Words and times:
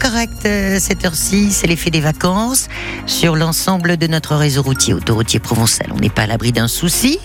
correcte 0.00 0.46
euh, 0.46 0.78
cette 0.78 1.04
heure-ci, 1.04 1.50
c'est 1.50 1.66
l'effet 1.66 1.90
des 1.90 2.00
vacances 2.00 2.68
sur 3.06 3.34
l'ensemble 3.34 3.96
de 3.96 4.06
notre 4.06 4.36
réseau 4.36 4.62
routier, 4.62 4.94
autoroutier 4.94 5.40
provençal. 5.40 5.88
On 5.92 5.98
n'est 5.98 6.10
pas 6.10 6.22
à 6.22 6.26
l'abri 6.26 6.52
d'un 6.52 6.68
souci. 6.68 7.18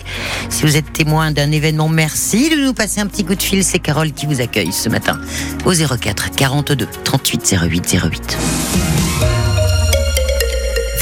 Si 0.48 0.62
vous 0.62 0.76
êtes 0.76 0.92
témoin 0.92 1.30
d'un 1.30 1.52
événement, 1.52 1.88
merci 1.88 2.50
de 2.50 2.56
nous 2.56 2.74
passer 2.74 3.00
un 3.00 3.06
petit 3.06 3.24
coup 3.24 3.36
de 3.36 3.42
fil. 3.42 3.62
C'est 3.62 3.78
Carole 3.78 4.12
qui 4.12 4.26
vous 4.26 4.40
accueille 4.40 4.72
ce 4.72 4.88
matin 4.88 5.20
au 5.64 5.72
04 5.72 6.30
42 6.30 6.88
38 7.04 7.54
08 7.62 7.96
08. 8.10 9.11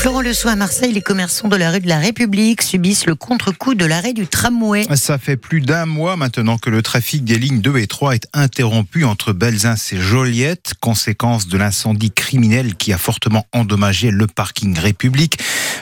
Florent 0.00 0.22
Le 0.22 0.48
à 0.48 0.56
Marseille, 0.56 0.94
les 0.94 1.02
commerçants 1.02 1.48
de 1.48 1.56
la 1.56 1.70
rue 1.70 1.80
de 1.80 1.86
la 1.86 1.98
République 1.98 2.62
subissent 2.62 3.04
le 3.04 3.14
contre-coup 3.14 3.74
de 3.74 3.84
l'arrêt 3.84 4.14
du 4.14 4.26
tramway. 4.26 4.86
Ça 4.96 5.18
fait 5.18 5.36
plus 5.36 5.60
d'un 5.60 5.84
mois 5.84 6.16
maintenant 6.16 6.56
que 6.56 6.70
le 6.70 6.80
trafic 6.80 7.22
des 7.22 7.38
lignes 7.38 7.60
2 7.60 7.76
et 7.76 7.86
3 7.86 8.14
est 8.14 8.26
interrompu 8.32 9.04
entre 9.04 9.34
Belzins 9.34 9.74
et 9.92 10.00
Joliette, 10.00 10.72
conséquence 10.80 11.48
de 11.48 11.58
l'incendie 11.58 12.12
criminel 12.12 12.76
qui 12.76 12.94
a 12.94 12.98
fortement 12.98 13.44
endommagé 13.52 14.10
le 14.10 14.26
parking 14.26 14.78
République. 14.78 15.38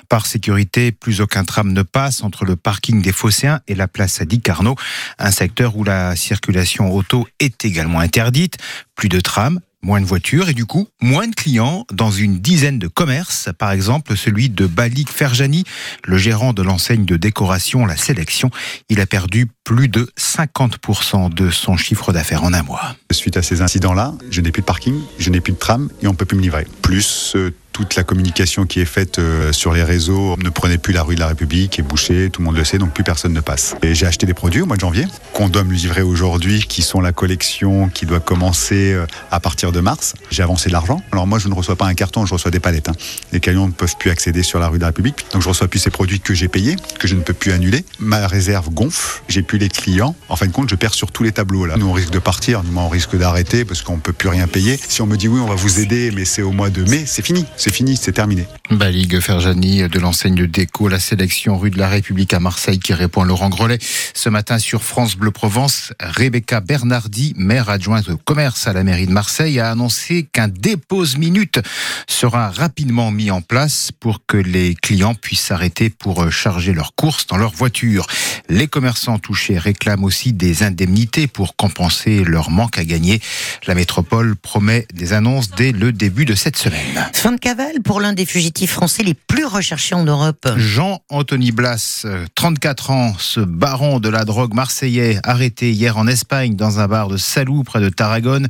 Par 0.09 0.27
sécurité, 0.27 0.91
plus 0.91 1.21
aucun 1.21 1.45
tram 1.45 1.73
ne 1.73 1.83
passe 1.83 2.25
entre 2.25 2.45
le 2.45 2.57
parking 2.57 3.01
des 3.01 3.13
Phocéens 3.13 3.61
et 3.69 3.77
la 3.77 3.87
place 3.87 4.21
Adi 4.21 4.41
Carnot, 4.41 4.75
un 5.21 5.31
secteur 5.31 5.77
où 5.77 5.85
la 5.85 6.17
circulation 6.17 6.93
auto 6.93 7.29
est 7.39 7.65
également 7.65 8.01
interdite. 8.01 8.59
Plus 8.97 9.09
de 9.09 9.21
trams, 9.21 9.61
moins 9.83 10.01
de 10.01 10.07
voitures 10.07 10.49
et 10.49 10.55
du 10.55 10.67
coup 10.67 10.89
moins 11.01 11.29
de 11.29 11.35
clients 11.35 11.87
dans 11.93 12.11
une 12.11 12.39
dizaine 12.39 12.79
de 12.79 12.89
commerces, 12.89 13.49
par 13.59 13.73
exemple 13.73 14.17
celui 14.17 14.49
de 14.49 14.67
Balik 14.67 15.11
Ferjani, 15.11 15.65
le 16.05 16.19
gérant 16.19 16.53
de 16.53 16.63
l'enseigne 16.63 17.05
de 17.05 17.17
décoration 17.17 17.87
La 17.87 17.97
Sélection. 17.97 18.51
Il 18.89 19.01
a 19.01 19.07
perdu 19.07 19.49
plus 19.65 19.89
de 19.89 20.09
50% 20.19 21.33
de 21.33 21.51
son 21.51 21.77
chiffre 21.77 22.13
d'affaires 22.13 22.45
en 22.45 22.53
un 22.53 22.63
mois. 22.63 22.97
Suite 23.13 23.37
à 23.37 23.43
ces 23.43 23.63
incidents-là, 23.63 24.15
je 24.31 24.41
n'ai 24.41 24.51
plus 24.51 24.63
de 24.63 24.67
parking, 24.67 25.01
je 25.19 25.31
n'ai 25.31 25.41
plus 25.41 25.53
de 25.53 25.59
tram 25.59 25.89
et 26.03 26.07
on 26.07 26.15
peut 26.15 26.25
plus 26.25 26.37
me 26.37 26.43
livrer. 26.43 26.67
Plus 26.83 27.35
euh, 27.37 27.55
toute 27.79 27.95
la 27.95 28.03
communication 28.03 28.67
qui 28.67 28.81
est 28.81 28.85
faite 28.85 29.21
euh, 29.21 29.53
sur 29.53 29.73
les 29.73 29.85
réseaux 29.85 30.35
ne 30.43 30.49
prenait 30.49 30.79
plus 30.79 30.93
la 30.93 31.05
rue 31.05 31.15
de 31.15 31.21
la 31.21 31.29
République, 31.29 31.79
est 31.79 31.83
bouchée, 31.83 32.29
tout 32.29 32.41
le 32.41 32.47
monde 32.47 32.57
le 32.57 32.65
sait, 32.65 32.77
donc 32.77 32.93
plus 32.93 33.05
personne 33.05 33.33
ne 33.33 33.41
passe. 33.41 33.77
Et 33.83 33.95
j'ai 33.95 34.05
acheté 34.05 34.27
des 34.27 34.35
produits 34.35 34.63
au 34.63 34.67
mois 34.67 34.75
de 34.75 34.81
janvier 34.81 35.05
qu'on 35.33 35.49
doit 35.49 35.63
me 35.63 35.73
livrer 35.73 36.03
aujourd'hui, 36.03 36.65
qui 36.69 36.83
sont 36.83 37.01
la 37.01 37.13
collection 37.13 37.89
qui 37.89 38.05
doit 38.05 38.19
commencer 38.19 38.95
euh, 38.95 39.07
à 39.31 39.39
partir 39.39 39.71
de 39.71 39.79
mars. 39.79 40.15
J'ai 40.29 40.43
avancé 40.43 40.71
de 40.71 40.73
l'argent. 40.73 41.01
Alors 41.13 41.29
moi, 41.29 41.39
je 41.39 41.47
ne 41.47 41.55
reçois 41.55 41.77
pas 41.77 41.87
un 41.87 41.95
carton, 41.95 42.27
je 42.27 42.35
reçois 42.35 42.51
des 42.51 42.59
palettes. 42.59 42.89
Hein. 42.89 42.95
Les 43.31 43.39
camions 43.39 43.69
ne 43.69 43.73
peuvent 43.73 43.95
plus 43.97 44.11
accéder 44.11 44.43
sur 44.43 44.59
la 44.59 44.67
rue 44.67 44.79
de 44.79 44.83
la 44.83 44.89
République, 44.89 45.27
donc 45.33 45.43
je 45.43 45.49
reçois 45.49 45.69
plus 45.69 45.79
ces 45.79 45.91
produits 45.91 46.19
que 46.19 46.35
j'ai 46.35 46.49
payés, 46.49 46.75
que 46.99 47.07
je 47.07 47.15
ne 47.15 47.21
peux 47.21 47.33
plus 47.33 47.53
annuler. 47.53 47.85
Ma 48.01 48.27
réserve 48.27 48.71
gonfle, 48.71 49.23
j'ai 49.29 49.43
plus 49.43 49.59
les 49.59 49.69
clients. 49.69 50.17
En 50.29 50.35
fin 50.35 50.49
de 50.49 50.53
compte, 50.53 50.69
je 50.69 50.75
perds 50.75 50.95
sur 50.95 51.13
tous 51.13 51.23
les 51.23 51.31
tableaux 51.31 51.65
là. 51.65 51.77
Nous, 51.77 51.87
on 51.87 51.93
risque 51.93 52.11
de 52.11 52.19
partir, 52.19 52.65
nous, 52.65 52.77
on 52.77 52.89
risque 52.89 53.17
d'arrêter 53.17 53.65
parce 53.65 53.83
qu'on 53.83 53.99
peut 53.99 54.13
plus 54.13 54.31
rien 54.31 54.49
payer. 54.49 54.81
Si 54.89 55.01
on 55.01 55.07
me 55.07 55.17
dit 55.17 55.29
oui, 55.29 55.39
on 55.39 55.47
va 55.47 55.55
vous 55.55 55.79
aider, 55.79 56.11
mais 56.13 56.25
c'est 56.25 56.43
au 56.43 56.51
mois 56.51 56.71
de 56.71 56.83
mai, 56.83 57.05
c'est 57.07 57.25
fini, 57.25 57.47
fini, 57.71 57.97
c'est 57.97 58.13
terminé. 58.13 58.47
Baligue 58.71 59.21
Ferjani 59.21 59.89
de 59.89 59.99
l'enseigne 59.99 60.35
de 60.35 60.47
déco, 60.47 60.89
la 60.89 60.99
sélection 60.99 61.57
rue 61.59 61.71
de 61.71 61.79
la 61.79 61.89
République 61.89 62.35
à 62.35 62.41
Marseille 62.41 62.79
qui 62.79 62.93
répond 62.95 63.23
à 63.23 63.25
Laurent 63.25 63.49
Grelet. 63.49 63.79
Ce 64.15 64.29
matin 64.29 64.59
sur 64.59 64.83
France 64.83 65.17
Bleu 65.17 65.31
Provence, 65.31 65.93
Rebecca 66.01 66.61
Bernardi, 66.61 67.35
maire 67.37 67.69
adjointe 67.69 68.09
au 68.09 68.17
commerce 68.17 68.67
à 68.67 68.73
la 68.73 68.85
mairie 68.85 69.07
de 69.07 69.13
Marseille, 69.13 69.61
a 69.61 69.71
annoncé 69.71 70.29
qu'un 70.33 70.49
dépose 70.49 71.17
minute 71.17 71.61
sera 72.07 72.51
rapidement 72.51 73.11
mis 73.11 73.31
en 73.31 73.41
place 73.41 73.91
pour 73.99 74.21
que 74.27 74.37
les 74.37 74.75
clients 74.75 75.15
puissent 75.15 75.47
s'arrêter 75.47 75.91
pour 75.91 76.31
charger 76.31 76.73
leurs 76.73 76.95
courses 76.95 77.27
dans 77.27 77.37
leur 77.37 77.53
voiture. 77.53 78.07
Les 78.49 78.67
commerçants 78.67 79.19
touchés 79.19 79.59
réclament 79.59 80.05
aussi 80.05 80.33
des 80.33 80.63
indemnités 80.63 81.27
pour 81.27 81.57
compenser 81.57 82.25
leur 82.25 82.51
manque 82.51 82.79
à 82.79 82.85
gagner. 82.85 83.21
La 83.67 83.75
métropole 83.75 84.37
promet 84.37 84.87
des 84.93 85.13
annonces 85.13 85.51
dès 85.51 85.73
le 85.73 85.93
début 85.93 86.25
de 86.25 86.35
cette 86.35 86.57
semaine. 86.57 87.09
Fin 87.13 87.33
de 87.33 87.41
pour 87.83 88.01
l'un 88.01 88.13
des 88.13 88.27
fugitifs 88.27 88.73
français 88.73 89.03
les 89.03 89.15
plus 89.15 89.47
recherchés 89.47 89.95
en 89.95 90.05
Europe. 90.05 90.47
Jean-Anthony 90.57 91.51
Blas, 91.51 92.05
34 92.35 92.91
ans, 92.91 93.15
ce 93.19 93.41
baron 93.41 94.01
de 94.01 94.11
la 94.11 94.27
drogue 94.27 94.53
marseillais, 94.53 95.19
arrêté 95.23 95.71
hier 95.71 95.97
en 95.97 96.07
Espagne 96.07 96.57
dans 96.57 96.79
un 96.79 96.89
bar 96.89 97.09
de 97.09 97.17
Salou 97.17 97.63
près 97.63 97.81
de 97.81 97.89
Tarragone. 97.89 98.49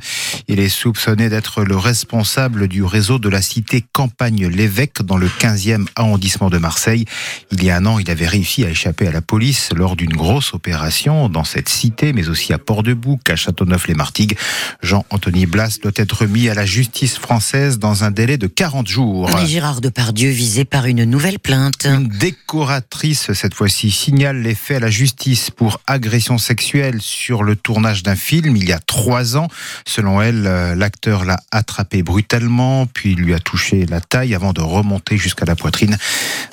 Il 0.49 0.59
est 0.59 0.67
soupçonné 0.67 1.29
d'être 1.29 1.63
le 1.63 1.77
responsable 1.77 2.67
du 2.67 2.83
réseau 2.83 3.19
de 3.19 3.29
la 3.29 3.41
cité 3.41 3.85
Campagne-l'Évêque 3.93 5.01
dans 5.01 5.17
le 5.17 5.27
15e 5.27 5.85
arrondissement 5.95 6.49
de 6.49 6.57
Marseille. 6.57 7.05
Il 7.51 7.63
y 7.63 7.69
a 7.69 7.77
un 7.77 7.85
an, 7.85 7.99
il 7.99 8.11
avait 8.11 8.27
réussi 8.27 8.65
à 8.65 8.69
échapper 8.69 9.07
à 9.07 9.11
la 9.11 9.21
police 9.21 9.69
lors 9.73 9.95
d'une 9.95 10.13
grosse 10.13 10.53
opération 10.53 11.29
dans 11.29 11.45
cette 11.45 11.69
cité, 11.69 12.11
mais 12.11 12.27
aussi 12.27 12.51
à 12.51 12.57
Port-de-Bouc, 12.57 13.29
à 13.29 13.37
Châteauneuf-les-Martigues. 13.37 14.37
Jean-Anthony 14.83 15.45
Blas 15.45 15.77
doit 15.81 15.93
être 15.95 16.25
mis 16.25 16.49
à 16.49 16.53
la 16.53 16.65
justice 16.65 17.17
française 17.17 17.79
dans 17.79 18.03
un 18.03 18.11
délai 18.11 18.37
de 18.37 18.47
40 18.47 18.88
jours. 18.89 19.29
Gérard 19.45 19.81
Depardieu 19.81 20.29
visé 20.29 20.65
par 20.65 20.85
une 20.85 21.03
nouvelle 21.03 21.39
plainte. 21.39 21.85
Une 21.85 22.07
décoratrice, 22.07 23.33
cette 23.33 23.53
fois-ci, 23.53 23.91
signale 23.91 24.41
les 24.41 24.55
faits 24.55 24.77
à 24.77 24.79
la 24.81 24.89
justice 24.89 25.51
pour 25.51 25.79
agression 25.87 26.37
sexuelle 26.37 27.01
sur 27.01 27.43
le 27.43 27.55
tournage 27.55 28.03
d'un 28.03 28.15
film 28.15 28.55
il 28.55 28.67
y 28.67 28.73
a 28.73 28.79
trois 28.79 29.37
ans. 29.37 29.47
Selon 29.87 30.21
elle, 30.21 30.45
euh, 30.47 30.75
l'acteur 30.75 31.25
l'a 31.25 31.39
attrapé 31.51 32.03
brutalement, 32.03 32.85
puis 32.85 33.15
lui 33.15 33.33
a 33.33 33.39
touché 33.39 33.85
la 33.85 34.01
taille 34.01 34.35
avant 34.35 34.53
de 34.53 34.61
remonter 34.61 35.17
jusqu'à 35.17 35.45
la 35.45 35.55
poitrine. 35.55 35.97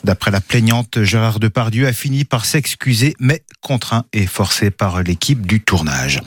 D'après 0.05 0.31
la 0.31 0.41
plaignante, 0.41 1.03
Gérard 1.03 1.41
Depardieu 1.41 1.87
a 1.87 1.93
fini 1.93 2.25
par 2.25 2.45
s'excuser, 2.45 3.15
mais 3.19 3.43
contraint 3.61 4.05
et 4.13 4.27
forcé 4.27 4.71
par 4.71 5.03
l'équipe 5.03 5.47
du 5.47 5.61
tournage. 5.61 6.21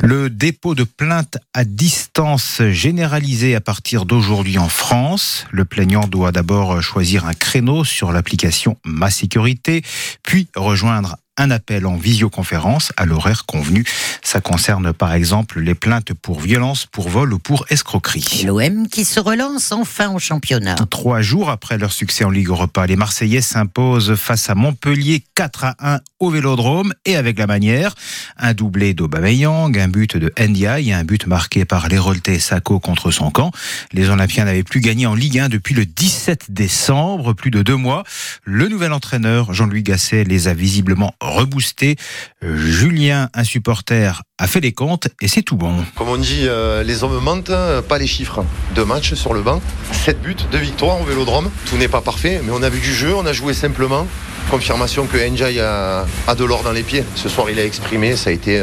Le 0.00 0.30
dépôt 0.30 0.74
de 0.74 0.84
plainte 0.84 1.38
à 1.54 1.64
distance 1.64 2.62
généralisé 2.70 3.54
à 3.54 3.60
partir 3.60 4.04
d'aujourd'hui 4.04 4.58
en 4.58 4.68
France. 4.68 5.46
Le 5.52 5.66
plaignant 5.66 6.08
doit 6.08 6.32
d'abord 6.32 6.82
choisir 6.82 7.26
un 7.26 7.34
créneau 7.34 7.84
sur 7.84 8.10
l'application 8.10 8.78
Ma 8.86 9.10
Sécurité, 9.10 9.82
puis 10.22 10.48
rejoindre 10.56 11.16
un 11.38 11.50
appel 11.50 11.86
en 11.86 11.96
visioconférence 11.96 12.92
à 12.96 13.06
l'horaire 13.06 13.46
convenu. 13.46 13.84
Ça 14.22 14.40
concerne 14.40 14.92
par 14.92 15.14
exemple 15.14 15.60
les 15.60 15.74
plaintes 15.74 16.12
pour 16.12 16.40
violence, 16.40 16.86
pour 16.86 17.08
vol 17.08 17.32
ou 17.32 17.38
pour 17.38 17.64
escroquerie. 17.70 18.44
L'OM 18.46 18.88
qui 18.88 19.04
se 19.04 19.18
relance 19.18 19.72
enfin 19.72 20.10
au 20.10 20.18
championnat. 20.18 20.76
Trois 20.90 21.22
jours 21.22 21.50
après 21.50 21.78
leur 21.78 21.92
succès 21.92 22.24
en 22.24 22.30
Ligue 22.30 22.48
Europa, 22.48 22.86
les 22.86 22.96
Marseillais 22.96 23.40
s'imposent 23.40 24.14
face 24.14 24.50
à 24.50 24.54
Montpellier 24.54 25.24
4 25.34 25.64
à 25.64 25.94
1 25.94 26.00
au 26.20 26.30
Vélodrome 26.30 26.92
et 27.04 27.16
avec 27.16 27.38
la 27.38 27.46
manière. 27.46 27.94
Un 28.36 28.54
doublé 28.54 28.94
d'Aubameyang, 28.94 29.76
un 29.78 29.88
but 29.88 30.16
de 30.16 30.32
Ndiaye 30.38 30.90
et 30.90 30.92
un 30.92 31.04
but 31.04 31.26
marqué 31.26 31.64
par 31.64 31.88
l'Héroleté 31.88 32.38
Sacco 32.38 32.78
contre 32.78 33.10
son 33.10 33.30
camp. 33.30 33.50
Les 33.92 34.08
Olympiens 34.08 34.44
n'avaient 34.44 34.62
plus 34.62 34.80
gagné 34.80 35.06
en 35.06 35.14
Ligue 35.14 35.38
1 35.38 35.48
depuis 35.48 35.74
le 35.74 35.86
17 35.86 36.52
décembre, 36.52 37.32
plus 37.32 37.50
de 37.50 37.62
deux 37.62 37.76
mois. 37.76 38.04
Le 38.44 38.68
nouvel 38.68 38.92
entraîneur, 38.92 39.52
Jean-Louis 39.52 39.82
Gasset, 39.82 40.24
les 40.24 40.48
a 40.48 40.54
visiblement 40.54 41.14
reboosté. 41.22 41.96
Euh, 42.44 42.56
Julien, 42.56 43.28
un 43.34 43.44
supporter, 43.44 44.22
a 44.38 44.46
fait 44.46 44.60
les 44.60 44.72
comptes 44.72 45.08
et 45.20 45.28
c'est 45.28 45.42
tout 45.42 45.56
bon. 45.56 45.74
Comme 45.96 46.08
on 46.08 46.16
dit, 46.16 46.42
euh, 46.42 46.82
les 46.82 47.04
hommes 47.04 47.18
mentent, 47.22 47.50
euh, 47.50 47.80
pas 47.80 47.98
les 47.98 48.06
chiffres. 48.06 48.44
Deux 48.74 48.84
matchs 48.84 49.14
sur 49.14 49.32
le 49.34 49.42
banc, 49.42 49.60
sept 49.92 50.20
buts, 50.20 50.36
deux 50.50 50.58
victoires 50.58 51.00
au 51.00 51.04
vélodrome. 51.04 51.50
Tout 51.66 51.76
n'est 51.76 51.88
pas 51.88 52.00
parfait, 52.00 52.40
mais 52.44 52.52
on 52.52 52.62
a 52.62 52.68
vu 52.68 52.80
du 52.80 52.94
jeu, 52.94 53.14
on 53.14 53.26
a 53.26 53.32
joué 53.32 53.54
simplement. 53.54 54.06
Confirmation 54.50 55.06
que 55.06 55.16
Njai 55.16 55.60
a, 55.60 56.04
a 56.26 56.34
de 56.34 56.44
l'or 56.44 56.62
dans 56.64 56.72
les 56.72 56.82
pieds. 56.82 57.04
Ce 57.14 57.28
soir, 57.28 57.48
il 57.48 57.58
a 57.58 57.64
exprimé, 57.64 58.16
ça 58.16 58.30
a 58.30 58.32
été, 58.32 58.60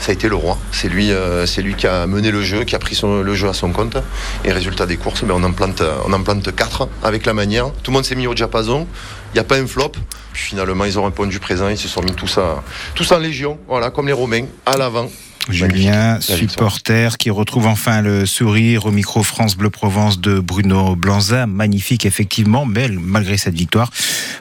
ça 0.00 0.10
a 0.10 0.12
été 0.12 0.28
le 0.28 0.36
roi. 0.36 0.58
C'est 0.72 0.88
lui, 0.88 1.10
c'est 1.46 1.62
lui 1.62 1.74
qui 1.74 1.86
a 1.86 2.06
mené 2.06 2.30
le 2.30 2.42
jeu, 2.42 2.64
qui 2.64 2.74
a 2.74 2.78
pris 2.78 2.98
le 3.02 3.34
jeu 3.34 3.48
à 3.48 3.52
son 3.52 3.72
compte. 3.72 3.96
Et 4.44 4.52
résultat 4.52 4.86
des 4.86 4.96
courses, 4.96 5.24
ben, 5.24 5.34
on, 5.36 5.42
en 5.44 5.52
plante, 5.52 5.82
on 6.06 6.12
en 6.12 6.22
plante 6.22 6.54
quatre 6.54 6.88
avec 7.02 7.26
la 7.26 7.34
manière. 7.34 7.70
Tout 7.82 7.90
le 7.90 7.94
monde 7.94 8.04
s'est 8.04 8.14
mis 8.14 8.26
au 8.26 8.34
diapason. 8.34 8.86
Il 9.32 9.34
n'y 9.34 9.40
a 9.40 9.44
pas 9.44 9.56
un 9.56 9.66
flop. 9.66 9.92
finalement, 10.32 10.84
ils 10.84 10.98
ont 10.98 11.04
répondu 11.04 11.38
présent. 11.38 11.68
Ils 11.68 11.78
se 11.78 11.88
sont 11.88 12.02
mis 12.02 12.12
tous, 12.12 12.38
à, 12.38 12.62
tous 12.94 13.10
en 13.12 13.18
légion, 13.18 13.58
voilà, 13.68 13.90
comme 13.90 14.06
les 14.06 14.12
Romains, 14.12 14.46
à 14.64 14.76
l'avant. 14.76 15.08
Julien, 15.48 16.20
supporter, 16.20 17.16
qui 17.16 17.30
retrouve 17.30 17.66
enfin 17.66 18.02
le 18.02 18.26
sourire 18.26 18.86
au 18.86 18.90
micro 18.90 19.22
France 19.22 19.56
Bleu 19.56 19.70
Provence 19.70 20.20
de 20.20 20.40
Bruno 20.40 20.94
Blanza. 20.94 21.46
Magnifique, 21.46 22.04
effectivement, 22.04 22.66
mais 22.66 22.88
malgré 22.88 23.36
cette 23.36 23.54
victoire, 23.54 23.90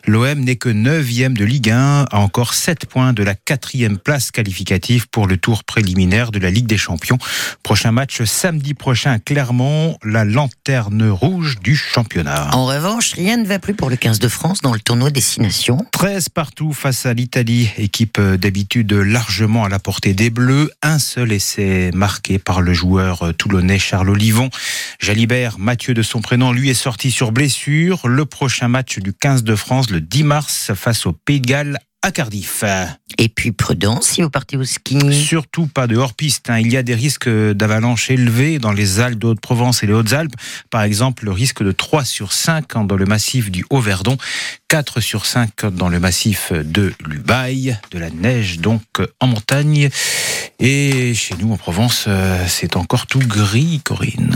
l'OM 0.06 0.40
n'est 0.40 0.58
que 0.58 0.70
9e 0.70 1.34
de 1.34 1.46
Ligue 1.46 1.70
1, 1.70 2.06
à 2.12 2.20
encore 2.20 2.54
7 2.54 2.86
points 2.88 3.14
de 3.14 3.24
la 3.24 3.36
quatrième 3.36 3.98
place 3.98 4.32
qualificative 4.32 5.08
pour 5.10 5.28
le 5.28 5.38
tour 5.38 5.64
préliminaire 5.64 6.32
de 6.32 6.40
la 6.40 6.50
Ligue 6.50 6.68
des 6.68 6.78
Champions. 6.78 7.18
Prochain 7.64 7.92
match 7.92 8.24
samedi 8.24 8.74
prochain 8.74 9.14
à 9.14 9.20
Clermont, 9.20 9.98
la 10.04 10.26
lanterne 10.26 11.10
rouge 11.10 11.60
du 11.62 11.76
championnat. 11.76 12.50
En 12.54 12.66
revanche, 12.66 13.14
rien 13.14 13.38
ne 13.38 13.46
va 13.46 13.60
plus 13.60 13.74
pour 13.74 13.90
le 13.90 13.96
15 13.96 14.20
de 14.20 14.28
France 14.28 14.62
dans 14.62 14.74
le 14.74 14.80
tournoi 14.80 15.10
Destination. 15.10 15.86
13 15.92 16.30
partout 16.30 16.74
face 16.74 17.06
à 17.06 17.14
l'Italie, 17.14 17.70
équipe 17.78 18.20
d'habitude 18.20 18.92
largement 18.94 19.64
à 19.64 19.70
la 19.70 19.80
portée 19.80 20.14
des 20.14 20.30
Bleus. 20.30 20.70
Un 20.82 20.97
un 20.98 21.00
seul 21.00 21.32
essai 21.32 21.92
marqué 21.94 22.40
par 22.40 22.64
le 22.64 22.74
joueur 22.74 23.32
toulonnais 23.38 23.78
Charles 23.78 24.10
Olivon. 24.10 24.50
Jalibert, 25.00 25.60
Mathieu 25.60 25.94
de 25.94 26.02
son 26.02 26.22
prénom, 26.22 26.52
lui 26.52 26.72
est 26.72 26.74
sorti 26.74 27.12
sur 27.12 27.32
blessure. 27.32 28.08
Le 28.08 28.26
prochain 28.26 28.68
match 28.68 28.98
du 28.98 29.14
15 29.14 29.44
de 29.44 29.56
France 29.56 29.92
le 29.92 30.02
10 30.02 30.24
mars 30.24 30.72
face 30.74 31.06
au 31.06 31.14
Pays 31.14 31.40
de 31.40 31.46
Galles 31.46 31.78
à 32.02 32.12
Cardiff. 32.12 32.64
Et 33.20 33.30
puis 33.30 33.52
prudence 33.52 34.08
si 34.08 34.22
vous 34.22 34.30
partez 34.32 34.58
au 34.58 34.64
ski. 34.64 34.98
Surtout 35.14 35.68
pas 35.68 35.86
de 35.86 35.98
hors-piste. 35.98 36.50
Hein. 36.50 36.60
Il 36.60 36.72
y 36.72 36.78
a 36.78 36.84
des 36.84 36.96
risques 36.96 37.30
d'avalanche 37.30 38.10
élevés 38.10 38.58
dans 38.58 38.72
les 38.72 39.00
Alpes 39.00 39.20
de 39.20 39.28
Haute-Provence 39.28 39.84
et 39.84 39.88
les 39.88 39.94
Hautes-Alpes. 39.94 40.34
Par 40.70 40.82
exemple, 40.82 41.26
le 41.26 41.32
risque 41.32 41.64
de 41.64 41.72
3 41.72 42.06
sur 42.06 42.34
5 42.34 42.88
dans 42.88 42.96
le 42.96 43.06
massif 43.06 43.52
du 43.52 43.66
Haut-Verdon, 43.70 44.18
4 44.68 45.00
sur 45.00 45.26
5 45.26 45.66
dans 45.74 45.90
le 45.90 46.00
massif 46.00 46.52
de 46.54 46.94
l'Ubaye, 47.06 47.78
de 47.92 48.00
la 48.00 48.10
neige 48.10 48.60
donc 48.60 48.82
en 49.20 49.28
montagne. 49.28 49.90
Et 50.60 51.14
chez 51.14 51.36
nous 51.40 51.54
en 51.54 51.58
Provence, 51.58 52.08
c'est 52.48 52.76
encore 52.76 53.06
tout 53.06 53.20
gris, 53.20 53.82
Corinne. 53.84 54.36